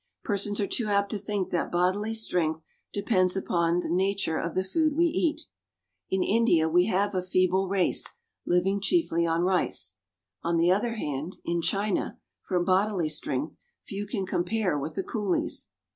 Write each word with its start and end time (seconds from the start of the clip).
Persons 0.23 0.59
are 0.59 0.65
too 0.65 0.87
apt 0.87 1.11
to 1.11 1.19
think 1.19 1.51
that 1.51 1.71
bodily 1.71 2.15
strength 2.15 2.63
depends 2.91 3.35
upon 3.37 3.81
the 3.81 3.87
nature 3.87 4.35
of 4.35 4.55
the 4.55 4.63
food 4.63 4.97
we 4.97 5.05
eat. 5.05 5.41
In 6.09 6.23
India 6.23 6.67
we 6.67 6.87
have 6.87 7.13
a 7.13 7.21
feeble 7.21 7.67
race, 7.69 8.15
living 8.43 8.81
chiefly 8.81 9.27
on 9.27 9.43
rice. 9.43 9.97
On 10.41 10.57
the 10.57 10.71
other 10.71 10.95
hand, 10.95 11.37
in 11.45 11.61
China, 11.61 12.17
for 12.41 12.63
bodily 12.63 13.09
strength, 13.09 13.59
few 13.83 14.07
can 14.07 14.25
compare 14.25 14.75
with 14.75 14.95
the 14.95 15.03
Coolies. 15.03 15.69